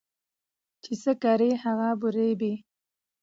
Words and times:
چي 0.83 0.93
څه 1.03 1.11
کرې 1.21 1.51
هغه 1.63 1.89
به 1.99 2.07
رېبې 2.15 2.53